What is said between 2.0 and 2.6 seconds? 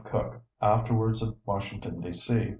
D. C.